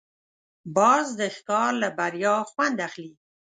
باز 0.75 1.05
د 1.19 1.21
ښکار 1.35 1.71
له 1.81 1.89
بریا 1.97 2.35
خوند 2.51 2.77
اخلي 2.87 3.11